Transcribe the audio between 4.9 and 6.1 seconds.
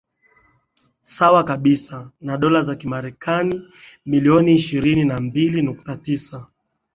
na mbili nukta